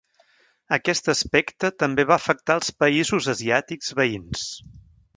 [0.77, 4.49] Aquest aspecte també va afectar els països asiàtics veïns.